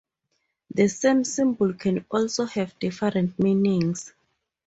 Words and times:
The 0.73 0.87
same 0.87 1.23
symbol 1.25 1.75
can 1.75 2.05
also 2.09 2.45
have 2.45 2.79
different 2.79 3.37
meanings. 3.37 4.11